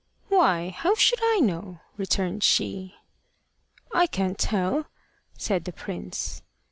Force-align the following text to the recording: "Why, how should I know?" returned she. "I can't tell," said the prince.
"Why, 0.29 0.69
how 0.69 0.95
should 0.95 1.19
I 1.21 1.41
know?" 1.43 1.79
returned 1.95 2.41
she. 2.43 2.95
"I 3.93 4.07
can't 4.07 4.39
tell," 4.39 4.87
said 5.37 5.63
the 5.65 5.73
prince. 5.73 6.41